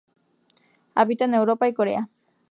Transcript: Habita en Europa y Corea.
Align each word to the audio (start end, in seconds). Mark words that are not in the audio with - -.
Habita 0.95 1.25
en 1.25 1.35
Europa 1.35 1.67
y 1.69 1.75
Corea. 1.75 2.09